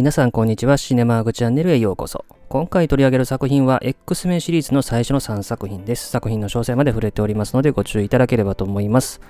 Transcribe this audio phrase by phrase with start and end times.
[0.00, 0.78] 皆さんこんにちは。
[0.78, 2.24] シネマーグチャンネルへようこそ。
[2.48, 6.08] 今回取り上げる作品は X メンシリーズの最初の3作品です。
[6.08, 9.20] 作品の詳細まで触れておりますのでご注意いただければと思います。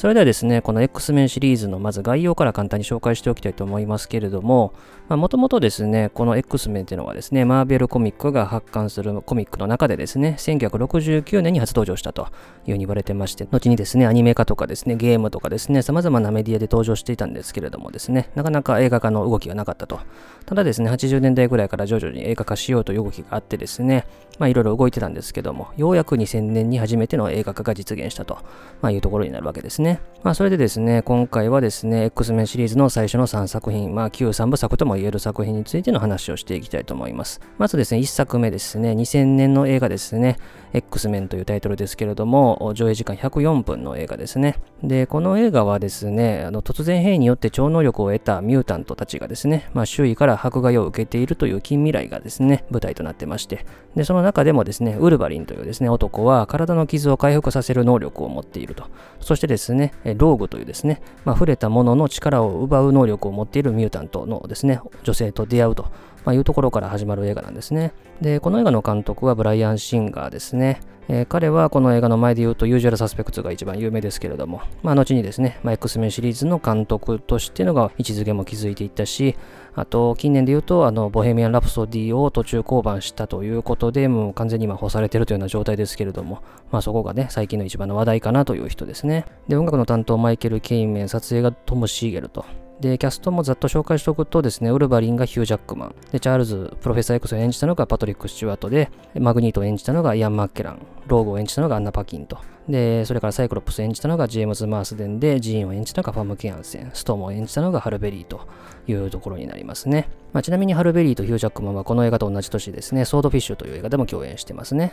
[0.00, 4.72] それではですね、この X メンシリーズのまず概要から簡単に紹介しておきたいと思いますけれども、
[5.10, 12.28] もともとですね、この X メンっていうのはですね、マーベルコミックが発刊するコミックの中でですね、1969年に初登場したというふ
[12.68, 20.00] うに言われてまして、後にですね、アニメ化とかですね、ゲームとかですね、様々なメディアで登場していたんですけれどもですね、なかなか映画化の動きがなかったと。
[20.46, 24.06] ただですね、80年代ぐらいから徐々に映画化しようという動きがあってですね、
[24.38, 28.38] まあいろいろ動いてたんですけども、ようやく2000年に初めての映画化が実現したと、
[28.80, 29.89] まあ、いうところになるわけですね。
[30.22, 37.40] まあそれでですね、今回はですね、X メンシリーズの最初の3作品、まあ旧3部作とも言える作品についての話をしていきたいと思います。
[37.56, 40.36] まずですね、1作目ですね、2000年の映画ですね、
[40.72, 44.56] X メンというタイトルですけれども、上映時間104分の映画ですね。
[44.82, 58.84] で、この映画はですね、あの突然変異によって超能力を得たミュータントたちがですね、まあ、周囲から迫害を受けているという近未来がですね、舞台となってまして、で、その中でもですね、ウルヴァリンというですね、男は体の傷を回復させる能力を持っていると。
[59.20, 65.86] そしてですね、ローグというですね、まあ、触れたものの力を奪う能力を持っているミュータントのですね、女性と出会うと。
[66.24, 67.92] まあ、いうところから始まる映画なんですね。
[68.20, 70.80] で、この映画の監督はブライアン・シンガーですね。
[71.12, 79.34] えー、彼はこの映画の前で言うと、ユージュアル・サスペクツが一番有名ですけれども、まあ、後にですね、まあ、X メンシリーズの監督としてのが位置づけも築いていったし、
[79.74, 89.24] あと、近年で言うと、あの、ボヘミアン・ラプソディを途中降板したということで、もう完全に今干されてるというような状態ですけれども、まあそこがね、最近の一番の話題かなという人ですね。
[89.48, 92.44] で、音楽の担当マイケル・ケイメン、撮影がトム・シーゲルと。
[92.80, 108.40] で、キャストもざっと紹介しておくとですね、ウルヴァリンがヒュー・ジャックマン、で、チャールズ、プロフェッサー X を演じたのがパトリック・スチュワートで、マグニートを演じたのがイアン・マッケラン、ローグを演じたのがアンナ・パキンと、で、それからサイクロプスを演じたのがジェームズ・マースデンで、ジーンを演じたのがファムケ・ヤンセン、ストームを演じたのがハル・ベリーと
[108.86, 110.08] いうところになりますね。
[110.32, 114.92] まあ、ちなみにハルベリーとヒュージャックマンはこの映画と同じ年ですね、ソードフィッシュという映画でも共演してますね。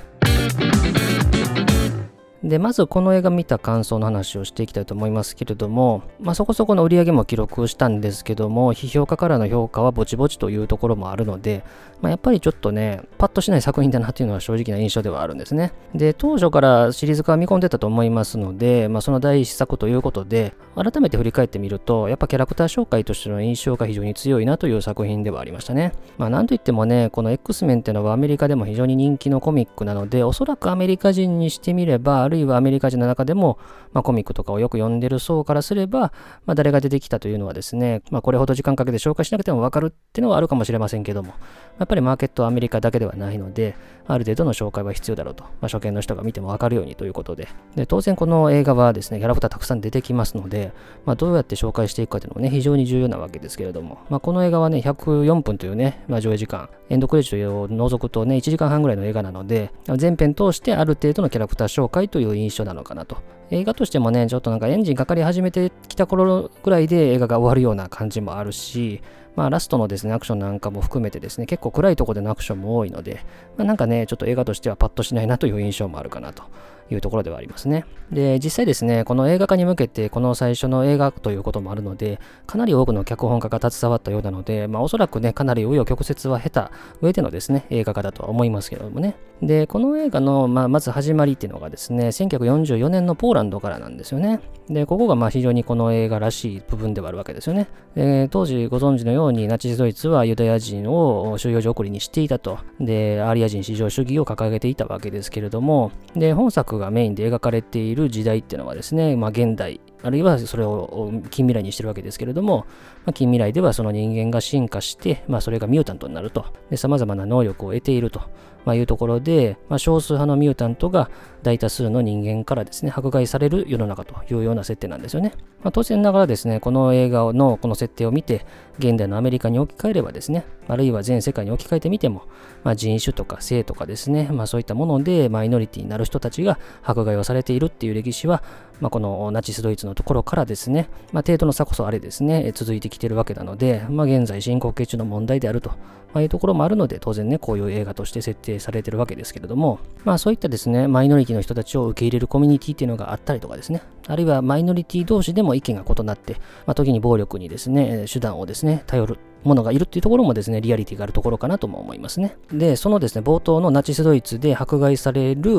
[2.47, 11.63] で、まずこの映画見た感想の話をしていきたいと思いますけれども、まあ、そこそこの売り上げも記録したんですけども、批評家からの評価はぼちぼちというところもあるので、
[12.01, 15.73] まあ、やっぱりちょっとね、パッとしない作品だなっていうのは正直な印象ではあるんですね。
[15.93, 25.91] で、当初からシリーズ化は見込んでたと思いますので、まあ、その第一作ということで、改めて振り返ってみると、やっぱキャラクター紹介としての印象が非常に強いなという作品ではありましたね。
[26.17, 33.59] まあ、なんといってもね、この X メンっていうのはアメリカでも非常に人気のコミックなので、おそらくアメリカ人にしてみれば、あるるいはアメリカ人の中でも、
[33.93, 36.13] まあ、コミックとかをよく読んでる層からすれば、
[36.45, 41.33] まあ、誰が出てきたというのはですね、まあ、これほど時間かけて紹介しなくてもわかるっていうのはあるかもしれませんけども、
[41.79, 43.75] やっぱりマーケットはアメリカだけではないので、
[44.07, 45.43] ある程度の紹介は必要だろうと。
[45.43, 47.49] まあ、初見の人が見てもわかるようにということで。
[47.75, 50.71] で、当然この映画はですね、キャラクターたくさん出てきますので、
[51.05, 63.17] まあ、どうやって紹介していくかというのもね、非常に重要なわけですけれども、まあ、この映画はね、104分というね、まあ、上映時間、エンドクレジットを除くとね、1時間半ぐらいの映画なので、全編通してある程度のキャラクター紹介という印象なのかなと。
[63.49, 69.01] 映画としてもね、ちょっとなんかエンジンかかり始めてきた頃ぐらいで映画が終わるような感じもあるし、
[69.35, 73.21] まあラストのですね、アクションなんかも含めてですね、結構暗いとこでのアクションも多いので、
[73.57, 76.43] まあなんかね、ちょっと映画としてはパッとしないなという印象もあるかなと
[76.89, 77.85] いうところではありますね。
[78.11, 86.71] で、実際ですね、この映画化に向けて、この最初の映画ということもあるので、かなり多くの脚本家が携わったようなので、まあおそらくね、かなり紆余曲折は経た
[87.01, 89.15] 上でのですね、映画化だとは思いますけどもね。
[89.41, 94.39] で、この映画の、まあ、まず始まりっていうのがですね、1944年のポーランドからなんですよね。
[94.69, 97.67] で、ここがまあ非常にこの映画らしい部分ではあるわけですよね。
[97.95, 102.59] で当時ご存知のようにナチスドイツはユダヤ人を収容所送りにしていたと。
[102.79, 112.65] で、アリア人至上主義を掲げていたわけですけれども、で、本作がメインで描かれている時代っていうのはですね、まあ現代、あるいはそれを近未来にしてるわけですけれども、
[113.05, 116.45] まあ、近未来ではその人間が進化して、まあ、それがミュータントになると。
[116.69, 118.21] で、様々な能力を得ていると。
[118.67, 121.09] まあ、いうところで、まあ、少数派のミュータントが
[121.41, 125.31] 大多数の人間からですね、迫害される世の中というような設定なんですよね。
[125.63, 128.45] まあ、当然ながらですね、この映画のこの設定を見て、
[128.77, 132.23] 現代のアメリカに置き換えればですね、あるいは全世界に置き換えてみても、
[132.65, 138.43] まあ、人種とか性とかですね、まあ、そういったものでマイノリティになる人たちが迫害をされているっていう歴史は、
[138.79, 145.71] まあ、このナチスドイツのところからですね、まあ、程度の差こそあれですね、続いてきてるわけなので、まあ、現在進行形中の問題であると
[146.13, 156.33] まあ、いうところもあるので、当然ね、こういう映画として設定されてるわけですけれども、まあそういったですね、マイノリティの人たちを受け入れるコミュニティっていうのがあったりとかですね、あるいはマイノリティ同士でも意見が異なって、
[156.65, 162.35] まあ、時に暴力にですね、手段をですね、頼るものがいるっていうところもですね、リアリティがあるところかなとも思いますね。
[162.51, 165.51] で、そのですね、冒頭のナチスドイツで迫害される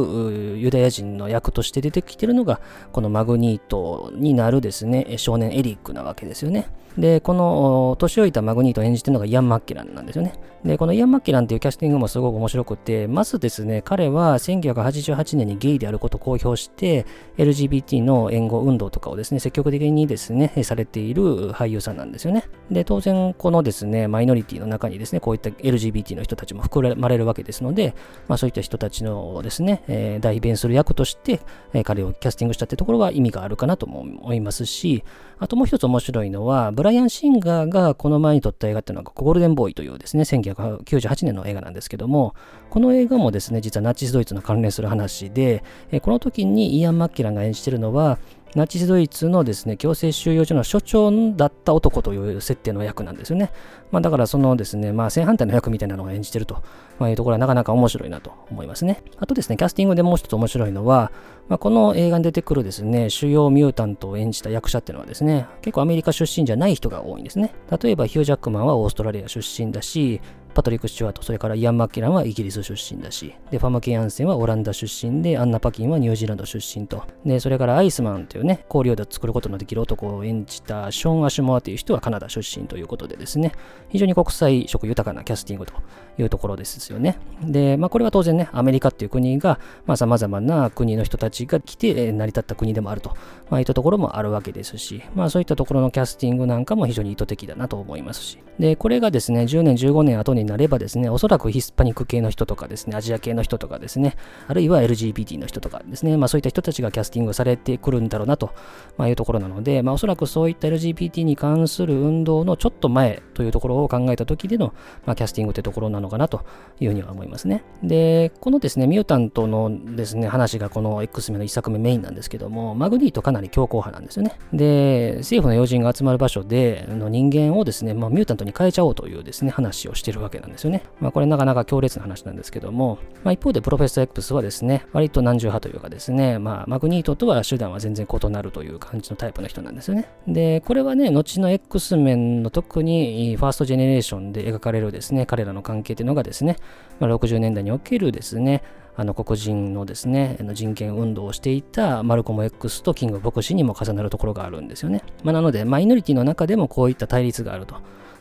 [0.58, 2.60] ユダヤ人の役として出てきてるのが、
[2.92, 6.68] このマグニートになるですね、少年エリックなわけですよね。
[6.98, 10.34] で、この年老いたマグニートを演じてるのがイアン・マッケランなんですよね。
[10.64, 17.06] で、このイアン・マッケランっていうキャスティングもすごく面白くて、まずですね、彼は1988年にゲイであることを公表して、
[17.36, 22.44] LGBT の援護運動とかをですね、積極的にですね、されている俳優さんなんですよね。
[22.70, 27.94] で、当然、このですね、マイノリティの中にですね、こういった LGBT の人たちも含まれるわけですので、
[28.26, 31.40] まあそういった人たちのですね、えー、代弁する役として、
[31.72, 35.04] えー、彼をキャスティングしたってところは意味があるかなとも思いますし、
[35.38, 42.34] あともう一つ面白いのは、ブライアン・シンガーがこの前に撮った映画っていうのがゴールデンボーイというですね、1998年の映画なんですけども、
[42.70, 45.62] この映画もですね、実はナチスドイツの関連する話で、
[46.02, 48.18] この時にイアン・マッキランが演じてるのは、
[48.54, 53.50] ナチスドイツのですね、強制収容所の所長だった男という設定の役なんですよね。
[53.90, 56.62] まあだからそのですね、まあ正反対の役みたいなのを演じてると、
[56.98, 59.02] まあ、いうところはなかなか面白いなと思いますね。
[59.18, 61.12] あとですね、キャスティングでもう一つ面白いのは、
[61.48, 67.54] まあ、この映画に出てくるですね、主要ミュータントを演じた役者っていうのはですね、結構アメリカ出身じゃない人が多いんですね。
[67.82, 70.20] 例えばヒュージャックマンはオーストラリア出身だし、
[70.58, 83.52] パトリック・スチュワート、それからイアン・マッキランはイギリス出身だし、で、ファム・ケアンセンはオランダ出身で、アンナ・パキンはニュージーランド出身と、で、それからアイスマンというね、氷で作ることのできる男を演じたショーン・アシュモアという人はカナダ出身ということでですね、
[83.88, 85.74] 非常に国際色豊かなキャスティングと
[86.18, 87.20] いうところですよね。
[87.40, 93.10] で、まあ、これは当然ね、アメリカっていう国が、まあ、様々な国の人たちが来て成り立った国でもあると、
[93.48, 104.16] まあ、いったところもあるわけですし、まあ、そういったところのキャスティングなんかも非常に意図的だなと思いますし、で、これがですね、10年、15年後になればですね、おそらくヒスパニック系の人とかですね、アジア系の人とかですね、
[104.48, 108.52] あるいは LGBT の人とかですね、まあそういった人たちがキャスティングされてくるんだろうなと、
[108.96, 114.74] まあ、いうところなので、まあおそらくそういった LGBT に関する運動のちょっと前というところを考えた時での、
[115.06, 116.44] まあ、キャスティングというところなのかなと
[116.80, 117.64] いうふうには思いますね。
[117.82, 124.38] で、このですね、ミュータントのですね、話がこの X メの1作目メインなんですけども、マグニートかなり強硬派なんですよね。
[124.52, 130.82] で、政府の要人が集まる場所で、の人間をですね、まあ、ミュータントに変えちゃおうというですね、話をしてるわけわけなんですよね。
[131.00, 140.08] まあ、これなかなか強烈な話なんですけども、まあ、一方でプロフェッサー X はですね、割と何十派というかですね、まあ、マグニートとは手段は全然異なるという感じのタイプの人なんですよね。
[140.26, 146.56] で、これはね、後の X 面の特にファーストジェネレーションで描かれるですね、彼らの関係というのがですね、
[147.00, 148.62] まあ、60年代におけるですね、
[149.00, 155.04] あの黒人のですね、人権運動をしていたマルコム X とキング牧師にも重なるところがあるんですよね。
[155.22, 157.76] まあ、なので、マイノリティの中でもこういった対立があると。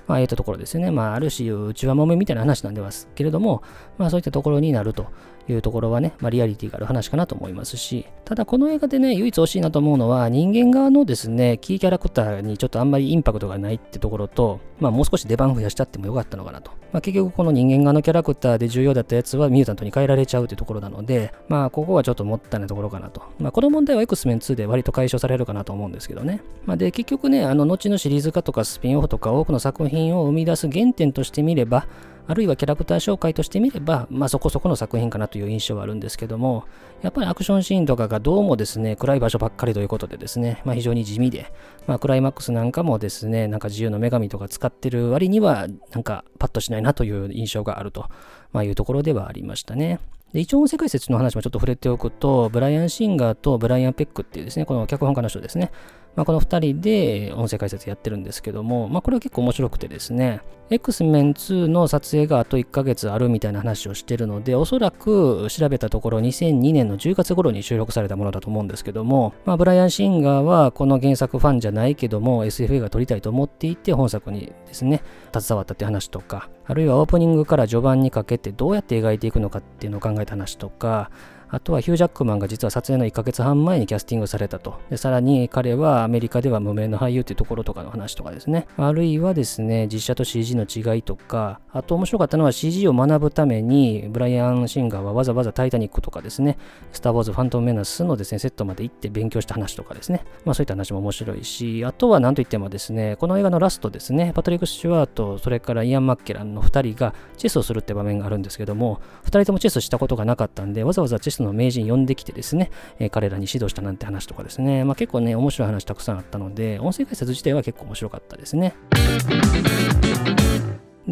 [0.07, 0.92] まあ、いったところですよね。
[0.92, 3.62] まあ、ある種、内輪もめみたいな話なんですけれども、
[3.98, 5.07] まあ、そういったところになると
[5.48, 16.71] いうところはね、まあ、リアリティがある話かなと思いますし、ただこの映画でね、唯一惜しいなと思うのは、人間側のですね、キーキャラクターにちょっとあんまりインパクトがないってところと、まあ、もう少し出番増やしちゃってもよかったのかなと。
[16.92, 23.21] まあ、結局この人間側のキャラクターで重要だったやつはミュータントに変えられちゃうというところなので、まあ、ここはちょっともったいないところかなと。
[23.39, 26.42] まあ、この問題は X メン2で割と解消されるかなと思うんですけどね。
[26.65, 31.88] まあ、で、結局ね、あの、後のシリーズ化とかスピンオフとか多くの作品を生み出す原点としてみれば、
[32.29, 36.65] あるいはキャラクター紹介としてみれば、まあそこそこの作品かなという印象はあるんですけども、
[37.01, 41.53] やっぱりアクションシーンとかがどうもですね、暗い場所ばっかりということでですね、まあ非常に地味で、
[41.88, 48.09] まあクライマックスなんかもですね、なんか自由の女神とか使ってる割には、なんかパッとしないなという印象があると、
[48.51, 50.00] まあ、いうところではありましたね。
[50.33, 55.72] で、一応音声解説の話もちょっと触れておくと、ブライアン・シンガーとブライアン・ペックっていうですね、この脚本家の人ですね。
[56.17, 81.12] まあ、この2人で音声解説やってるんですけども、まあ、これは結構面白くてですね、X メン2の撮影があと1ヶ月あるみたいな話をしてるので、おそらく調べたところ2002年の10月頃に収録されたものだと思うんですけども、まあ、ブライアン・シンガーはこの原作ファンじゃないけども SF 映画撮りたいと思っていて本作にですね、携わったって話とか、あるいはオープニングから序盤にかけてどうやって描いていくのかっていうのを考えた話とか、
[81.50, 84.80] あとはヒュージャックマンが実は撮影の1ヶ月半前にキャスティングされたと。
[84.89, 88.68] で、さらに彼はアメリカでは無名の俳優っていうところとかの話とかですね。
[88.77, 96.58] あるいはですね、実写と CG の違いとか、あと面白かったのは CG を学ぶために、ブライアン・シンガーはわざわざタイタニックとかですね、
[96.92, 100.25] スター・ウォーズ・ファントム・メナスのですね、セットまで行って勉強した話とかですね。
[100.46, 118.75] まあそういった話も面白いし、あとは何といってもですね、この映画のラストですね、パトリック・スチュワート、それからイアン・マッケランの2人がチェスをするって場面があるんですけども、2人ともチェスしたことがなかったんで、わざわざチェスの名人呼んできてですね、えー、彼らに指導したなんて話とかですね、まあ、結構ね、面白い話たくさんあったので、音声解説自体は結構面白かったですね。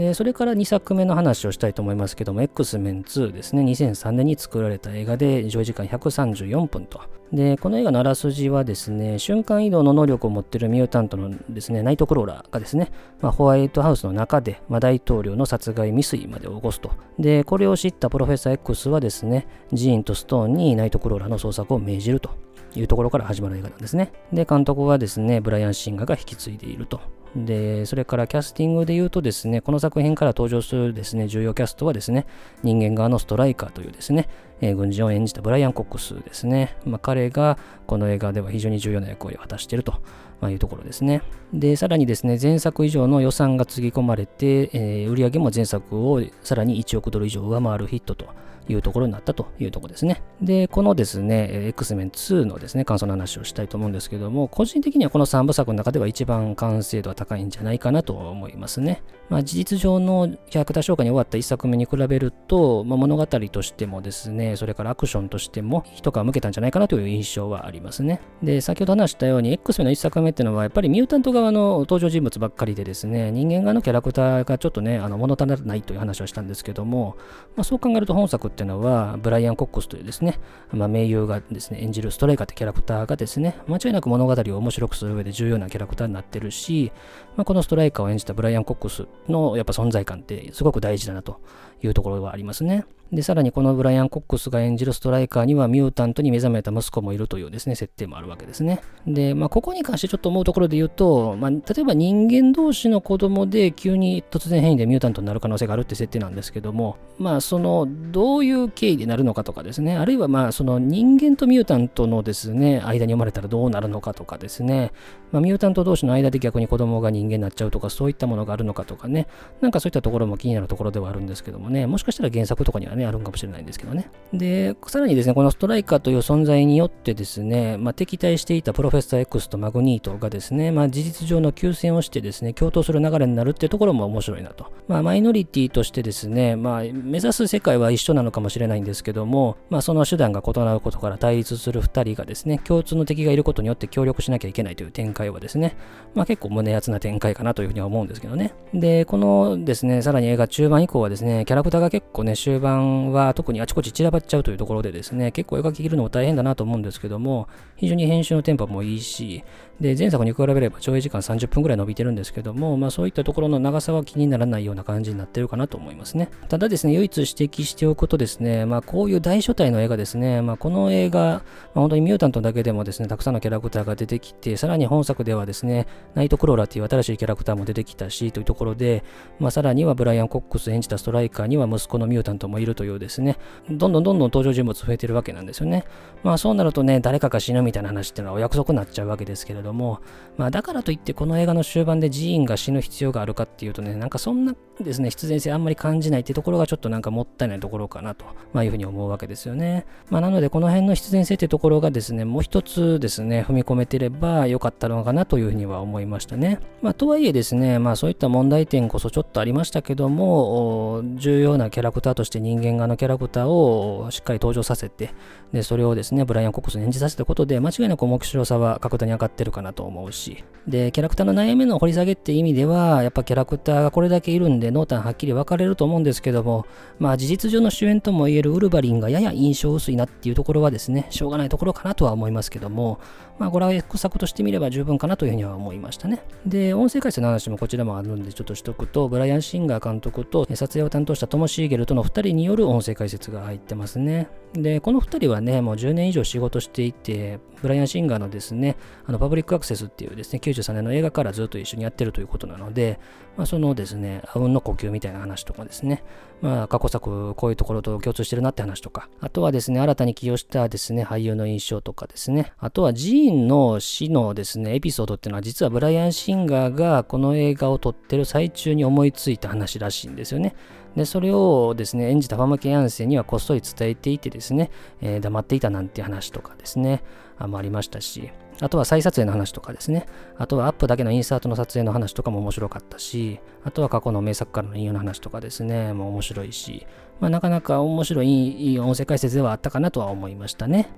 [0.05, 7.01] で、それから2作目の話をしたいと思いますけども、X メン2ですね、2003年に作られた映画で上映時間134分と。
[7.33, 16.91] で、この映画のあらすじはですね、瞬間移動の能力を持っているミュータントのですね、ナイトクローラーがですね、まあ、ホワイトハウスの中で、まあ、大統領の殺害未遂まで起こすと。
[17.17, 22.29] で、これを知ったプロフェッサー X はですね、ジーンとストーンにナイトクローラーの捜索を命じると。
[22.77, 24.11] いうところから始まる映画なんですね。
[24.33, 26.99] で、監督はですね、ブライアン・シンガーが引き継いでいると。
[27.35, 32.25] で、それからキャスティングで言うとですね、この作品から登場するですね、重要キャストはですね、
[32.63, 34.29] 人間側のストライカーというですね、
[34.61, 36.77] えー、軍人を演じたブライアン・コックスですね。
[36.85, 40.01] まあ、彼がこの映画では非常に重要な役割を果たしていると
[40.41, 41.21] まいうところですね。
[41.53, 48.25] で、さらにですね、前作以上の予算がつぎ込まれて、えー、売上も前作をさらに1億ドル以上上回るヒットと
[48.67, 50.21] いうところになったというところですね。
[50.41, 59.03] で、このですね、X メン2のですね、感想の話をしたいと思うんですけども、個人的にはこの3部作の中では一番完成度は高いんじゃないかなと思いますね。
[59.29, 68.21] まあ、事実上のキャラクター紹介に終わった1作目に比べると、まあ、物語としてもですね、それからアクションとしても一皮向けたんじゃないかなという印象はありますね。
[68.43, 77.15] で、先ほど話したように X メンの1作目目っていうのはやっぱりミュータント側の登場人物ばっかりでですね、人間側のキャラクターがちょっとね、あの物足らないという話をしたんですけども、
[77.55, 80.39] まあ、そう考えると本作っていうのは、ブライアン・コックスというですね、
[80.71, 86.91] まあ、名優がですね、演じるストライカーってキャラクターがですね、間違いなく物語を面白くする上で重要なキャラクターになってるし、
[87.35, 91.39] まあ、このストライカーを演じたブライアン・コックスのやっぱ存在感ってすごく大事だなと
[91.81, 92.85] いうところはありますね。
[93.11, 98.81] で、さらにこのブライアン・コックスが演じるストライカーにはミュータントに目覚めた息子もいるというですね、設定もあるわけですね。
[99.05, 114.93] で、まあ、ここに関してちょっと思うところで言うと、まあ、例えば人間同士の子供で急に突然変異でミュータントになる可能性があるって設定なんですけども、まあ、その、どういう経緯でなるのかとかですね、あるいはまあ、その人間とミュータントのですね、間に生まれたらどうなるのかとかですね、
[115.33, 119.27] まあ、ミュータント同士の間で逆に子供が人間になっちゃうとか、そういったものがあるのかとかね、
[119.59, 124.09] なんかそういったところも気になるところではあるんですけどもね、もしかしたら原作とかにはね、あるんかもしれないんですけどね。
[124.33, 134.71] で、さらにですね、このストライカーという存在によってですね、まあ、敵対していたプロフェッサー X とマグニートがですね、まあ、事実上の休戦をしてですね、共闘する流れになるっていうところも面白いなと。
[134.87, 145.75] まあ、マイノリティとしてですね、まあ、目指す世界は一緒なのかもしれないんですけども、まあ、その手段が異なることから対立する2人がですね、共通の敵がいることによって協力しなきゃいけないという展開はですね、
[146.13, 148.53] まあ、結構胸熱な展開かなというふうには思うんですけどね。
[148.73, 159.43] で、このですね、さらに映画中盤以降はですね、キャラクターが結構ね、終盤は特にあちこち散らばっちゃうというところでですね、結構描き切るのも大変だなと思うんですけども、非常に編集のテンポもいいし、
[159.79, 166.29] で、前作に比べれば上映時間30分ぐらい伸びてるんですけども、まあそういったところの長さは気にならないような感じになってるかなと思いますね。
[166.47, 171.41] ただですね、唯一指摘しておくとですね、まあこういう大所帯の映画ですね、まあこの映画、まあ、
[171.73, 179.03] 本当にミュータントだけでもですね、たくさんのキャラクターが出てきて、さらに本作ではですね、ナイトクローラーっていう新しいキャラクターも出てきたし、というところで、
[179.39, 183.37] まあさらにはブライアン・コックス演じたストライカーには息子のミュータントもいるというですね、
[183.69, 185.83] どんどんどんどん登場人物増えてるわけなんですよね。
[186.23, 189.99] まあそうなるとね、誰かが死ぬみたいな話っていうのはお約束になっちゃうわけですけれどども、
[190.37, 199.85] まあだからといってこの映画の終盤でジーンが死ぬ必要があるかっていうとね、なんかそんなですね、必然性あんまり感じないってところがちょっとなんかもったいないところかなと、まあいうふうに思うわけですよね。
[200.09, 206.59] まあなのでこの辺の必然性ってところがですね、もう一つですね、踏み込めてればよかったのかなというふうには思いましたね。
[206.81, 215.11] まあとはいえですね、まあそういった問題点こそちょっとありましたけども、重要なキャラクターとして人間側のキャラクターをしっかり登場させて、
[215.53, 226.65] で、それをですね、ブライアン・コックスに演じさせたことで、間違いなく面白さは格段に上がってるかなと思うし、で、キャラクターの悩みの掘り下げって意味では、やっぱキャラクターがこれだけいるんで、濃淡はっきり分かれると思うんですけども、
[226.97, 232.99] まあ事実上の主演ともいえるウルヴァリンがやや印象薄いなっていうところはですね、しょうがないところかなとは思いますけども、
[233.37, 236.23] まあこれは X 作としてみれば十分かなというふうには思いましたね。
[236.47, 244.29] で、音声解説の話もこちらもあるんで、ちょっとしとくと、ブライアン・シンガー監督と撮影を担当したトモ・シーゲルとの2人による音声解説が入ってますね。
[244.61, 252.99] で、この2人はね、もう10年以上仕事していて、ブライアン・シンガーのですね、あのパブリックアクセスっていうですね、93年の映画からずっと一緒にやってるということなので、
[253.37, 256.03] まあ、そのですね、あうんの呼吸みたいな話とかですね、
[256.41, 270.55] まあ、過去作、こういうところと共通してるなって話とか、あとはですね、新たに起用したですね、俳優の印象とかですね、あとはジーンの死のですね、エピソードっていうのは実はブライアン・シンガーがこの映画を撮ってる最中に思いついた話らしいんですよね。
[270.95, 274.71] で、それをですね、演じたファマケ・ヤンセにはこっそり伝えていてですね、
[275.01, 277.03] えー、黙っていたなんて話とかですね、
[277.37, 280.05] あもありましたし、あとは再撮影の話とかですね。
[280.37, 286.87] あとはアップだけのインサートの撮影の話とかも面白かったし、あとは過去の名作からの引用の話とかですね、もう面白いし、
[287.19, 290.89] まあ、なかなか面白いい音声解説ではあったかなとは思いましたね。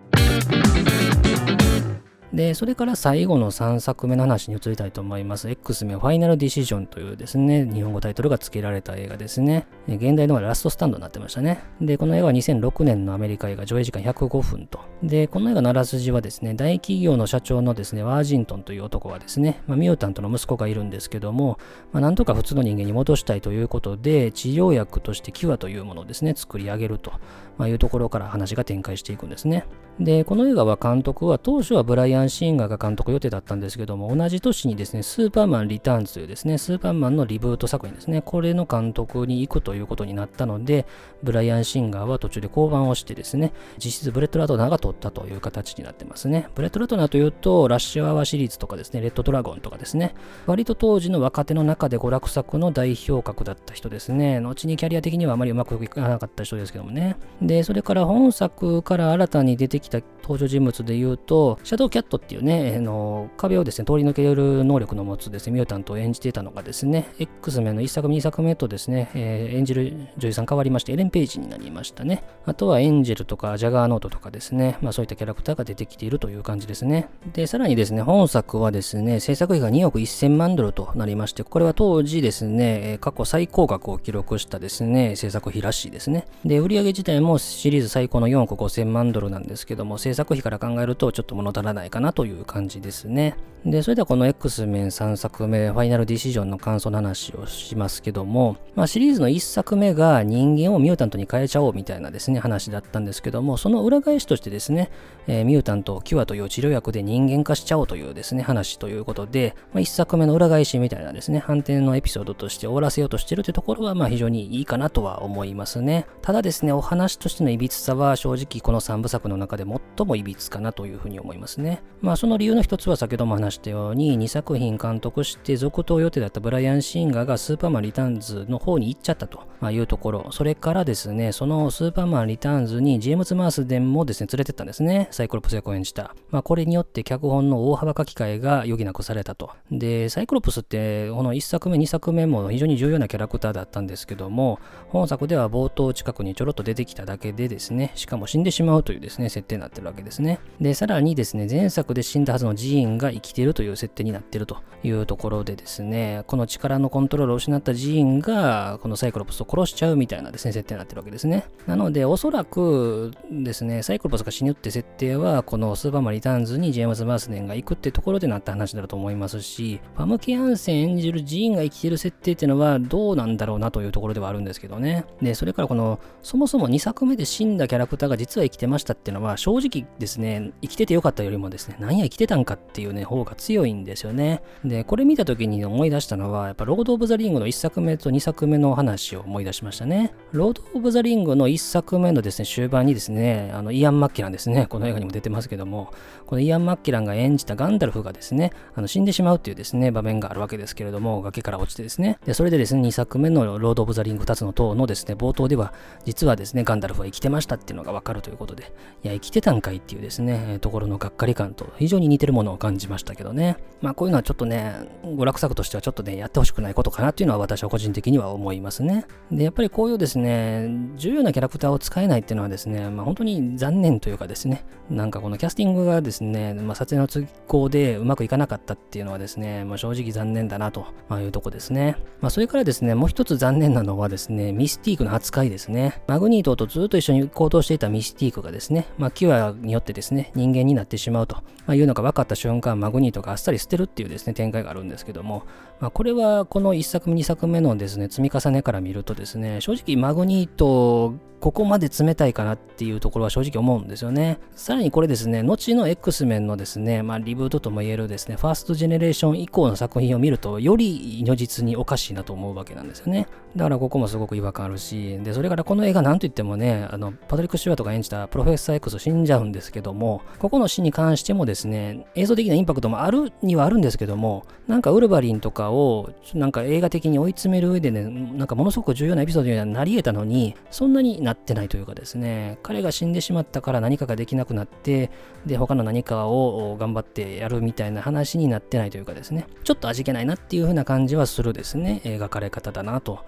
[2.38, 5.50] で、それから最後の3作目の話に移りたいと思います。
[5.50, 9.65] X メンファイナルディシジョンというですね、日本語タイトルが付けられた映画ですね。
[9.88, 11.63] 現代のラストスタンドになってましたね。
[11.82, 14.82] で、この映画は2006年のアメリカ映画上映時間105分と。
[15.01, 21.58] で、この映画のあらすじはですね、大企業の社長のですね、ワージントンという男はですね、まあ、ミュータントの息子がいるんですけども、
[21.91, 27.13] まあ、なんとか普通の人間に戻したいということで、治療薬としてキュアというものをですね、作り上げると、
[27.57, 29.65] まあ、いうところから話が展開していくんですね。
[29.99, 40.85] で、この映画は監督は当初はブライアン・シンガーが監督予定だったんですけども、同じ年にですね、スーパーマン・リターンズというですね、スーパーマンのリブート作品ですね、これの監督に行くということになったので、
[41.23, 46.49] ブライアン・シンガーは途中で降板をしてですね、実質ブレット・ラトナーが撮ったという形になってますね。
[46.53, 50.13] ブレット・ラトナーというと、ラッシュアワーシリーズとかですね、レッド・ドラゴンとかですね、
[50.45, 57.17] 割と当時の若手の中で娯楽作の代表格だった人ですね、後にキャリア的にはあまりうまくいかなかった人ですけどもね。
[57.47, 72.23] で、それから本作から新たに出てきた登場人物で言うと、シャドウキャットっていうね、あの壁をですね、通り抜ける能力の持つですね、ミュータントを演じていたのがですね、X メンの1作目、2作目とですね、えー、演じる女優さん変わりまして、エレン・ページになりましたね。
[72.45, 77.07] あとはエンジェルとかジャガーノートとかですね、まあそういったキャラクターが出てきているという感じですね。
[77.31, 86.25] で、さらにですね、本作はですね、制作費が2億1000万ドルとなりまして、これは当時ですね、過去最高額を記録したですね、制作費らしいですね。
[86.43, 93.36] で、売上自体もシリーズ最高の4億5000万ドルなんですけども、制作費から考えるとちょっと物足らないかなという感じですね。
[93.69, 104.89] で、それではこの X メン3作目、ファイナルディシジョンの感想の話をしますけども、まあシリーズの1作目が人間をミュータントに変えちゃおうみたいなですね、話だったんですけども、その裏返しとしてですね、
[105.27, 116.05] えー、ミュータントをキュアという治療薬で人間化しちゃおうというですね、話ということで、まあ、1作目の裏返しみたいなですね、反転のエピソードとして終わらせようとしてるというところは、まあ非常にいいかなとは思いますね。
[116.21, 121.83] ただですね、お話としての歪さは正直この3部作の中で最も歪かなというふうに思いますね。
[122.00, 135.07] まあその理由の一つは先ほども話したように、2作品監督して続投予定だったブライアン・シンガーがスーパーマン・リターンズの方に行っちゃったというところ、それからですね、そのスーパーマン・リターンズにジェームズ・マースデンもですね、連れてったんですね。
[135.11, 136.15] サイクロプス役を演じた。
[136.29, 139.51] まあこれによって脚本の大幅書き換えが余儀なくされたと。
[139.71, 144.59] で、サイクロプスってこの1作目、2作目も非常に重要なキャラクターだったんですけども、
[144.89, 150.39] 本作では冒頭近くにちょろっと出てきただけでですね、しかも死んでしまうというですね、設定になってるわけですね。
[150.61, 161.45] で、さらにですね、前作で死んだはずのジーンが生きているという設定になっているというところでですね、この力のコントロールを失ったジーンが、このサイクロプスを殺しちゃうみたいなですね、設定になってるわけですね。
[161.65, 175.06] なので、おそらくですね、サイクロプスが死ぬって設定は、このスーパーマン・リターンズにジェームズ・マースデンが行くってところでなった話だと思いますし、ファムケ・ヤンセン演じるジーンが生きてる設定っていうのはどうなんだろうなというところではあるんですけどね。
[175.21, 184.41] で、それからこの、そもそも2作目で死んだキャラクターが実は生きてましたっていうのは、正直ですね、生きててよかったよりもですね、何や生きてたんかっていうね、方が強いんですよね。
[184.63, 190.13] で、これ見た時に思い出したのは、やっぱロード・オブ・ザ・リングの1作目と2作目の話を思い出しましたね。
[190.31, 195.91] ロード・オブ・ザ・リングの1作目のですね、終盤にですね、あの、イアン・マッケランですね、この映画にも出てますけども、
[196.27, 205.73] このイアン・マッキランが演じたガンダルフがですね、あの死んでしまうっていうですね、場面があるわけですけれども、崖から落ちてですね、でそれでですね、2作目のロード・オブ・ザ・リング2つの塔のですね、冒頭では、
[206.05, 213.57] 実はですね、ガンダルフは生きてましたっていうのがわかるということで、いや、生きてたんかいっていうですね、ところのがっかり感と非常に似てるものを感じましたけどね。
[213.81, 219.05] まあ、こういうのはちょっとね、娯楽作としてはちょっとね、やってほしくないことかなっていうのは私は個人的には思いますね。
[219.31, 231.97] で、やっぱりこういうですね、重要なキャラクターを使えないっていうのはですね、まあ、本当に残念というかですね、なんかこのキャスティングがですね、ねまあ、撮影の都合でうまくいかなかったっていうのはですね、まあ、正直残念だなというとこですね。
[232.21, 236.01] まあ、それからですね、もう一つ残念なのはですね、ミスティークの扱いですね。
[236.08, 241.38] マグニートとずっと一緒に行動していたミスティークがですね、まあ、キュアによってですね、人間になってしまうと
[241.73, 245.43] いうのが分かった瞬間、マグニートがあっさり捨てるっていうですね、展開があるんですけども、
[245.80, 254.39] ま、これはこの1作目、2作目のですね、積み重ねから見るとですね、正直マグニートここまで冷たいかなっていうところは正直思うんですよね。
[254.56, 263.28] さらにこれですね、後の X メンのですね、まあリブートとも言えるですね、ファーストジェネレーション以降の作品を見ると、より如実におかしいなと思うわけなんですよね。
[263.56, 285.12] だからここもすごく違和感あるし、で、それからこの映画なんといってもね、あの、パトリック・シュワートが演じたプロフェッサー X 死んじゃうんですけども、ここの死に関してもですね、映像的なインパクトもあるにはあるんですけども、なんかウルヴァリンとかを、なんか映画的に追い詰める上でね、なんかものすごく重要なエピソードにはなり得たのに、そんなになってないというかですね、ですね、彼が死んでしまったから何かができなくなって、
[285.46, 293.19] で、他の何かを頑張ってやるみたいな話になってないというかですね、ちょっと味気ないなっていう風な感じはするですね、描かれ方だなと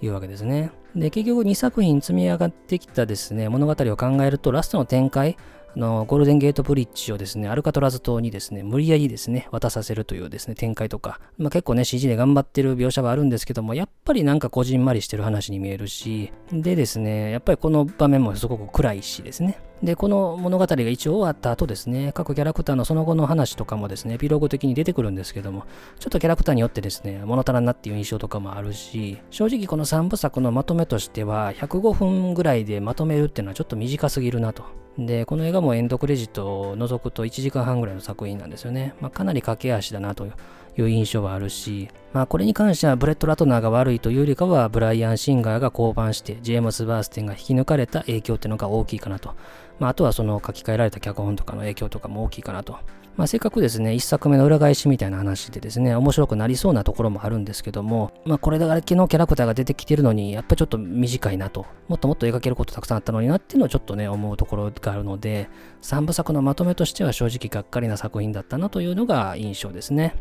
[0.00, 0.70] いうわけですね。
[0.94, 5.36] で、結局2作品積み上がってきたですね、物語を考えると、ラストの展開、
[5.74, 25.64] あのゴールデンゲートブリッジをですね、アルカトラズ島にですね、無理やりですね、渡させるというですね、展開とか、まあ、結構ね、CG で頑張ってる描写はあるんですけども、やっぱりなんかこじんまりしてる話に見えるし、でですね、やっぱりこの場面もすごく暗いしですね、で、この物語が一応終わった後ですね、各キャラクターのその後の話とかもですね、エピローグ的に出てくるんですけども、
[25.98, 34.85] ちょっとキャラクターによってですね、物足らんなっていう印象とかもあるし、正直この3部作のまとめとしては、105分ぐらいでまとめるっていうのはちょっと短すぎるなと。
[34.98, 38.94] で、この映画もエンドクレジットを除くと1時間半ぐらいの作品なんですよね。
[39.00, 49.34] まあ、かなり駆け足だなという印象はあるし、まあこれに関してはブレット・ラトナーが悪いというよりかはブライアン・シンガーが降板してジェームス・バーステンが引き抜かれた影響っていうのが大きいかなと。
[49.78, 52.78] まああとはその書き換えられた脚本とかの影響とかも大きいかなと。
[53.16, 61.64] まあせっかくですね、一作目の裏返しみたいな話でですね、面白くなりそうなところもあるんですけども、まあこれだけのキャラクターが出てきてるのに、やっぱちょっと短いなと。
[61.88, 65.48] もっともっと描けることたくさんあったのになっていうのをちょっとね、思うところがあるので、
[65.82, 70.14] 3部作のまとめとしては正直がっかりな作品だったなというのが印象ですね。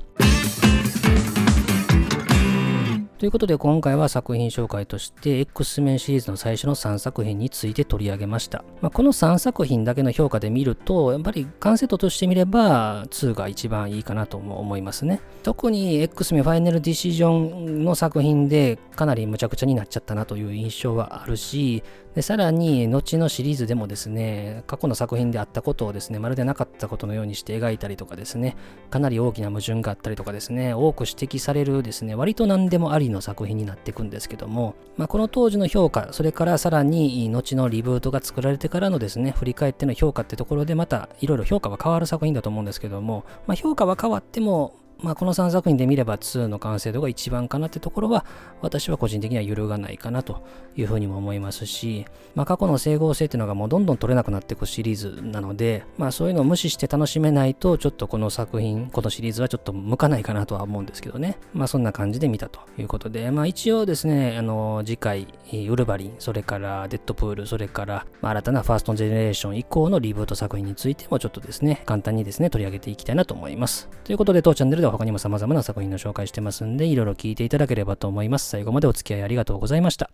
[3.17, 8.65] ということで今回は作品紹介として X メンシリーズの最初の3作品について取り上げました。
[8.81, 15.21] まあ、この3作品だけの評価で見ると、やっぱりカンセットとして見れば2が一番いいかなとも思いますね。
[15.43, 21.83] 特に X メンファイナルディシジョンの作品でかなり無茶苦茶になっちゃったなという印象はあるし、
[22.15, 28.55] でさらに後のシリーズでもですね過去の作品であったことをですねまるでなかったことのようにして描いたりとかですね
[28.89, 48.25] かなり大きな矛盾があったりとかですね多く指摘されるですね割と何でもありりの作品になっていくんですけども、まあ、この当時の評価それからさらに後のリブートが作られてからのですね振り返っての評価ってところでまたいろいろ評価は変わる作品だと思うんですけども、まあ、評価は変わってもまあ、この3作品で見れば2の完成度が一番かなってところは
[48.61, 50.43] 私は個人的には揺るがないかなと
[50.75, 61.37] いうふうにも思いますし、まあ、過去の整合性っていうのがもうどんどん取れなくなっていくシリーズなので、まあ、そういうのを無視して楽しめないとちょっとこの作品このシリーズはちょっと向かないかなとは思うんですけどね。
[61.53, 73.87] まあそんな感じで見たということでまあ一応ですねあの次回ウルヴァリンそれからデッドプールそれから、まあ、新たなファーストジェネレーション以降のリブート作品についてもちょっとですね簡単にですね取り上げていきたいなと思います。
[74.03, 78.49] ということで当チャンネルでは他にも様々な作品の紹介してますんで、いろいろ聞いていただければと思います。
[78.49, 80.09] 最後までお付き合いありがとうございました。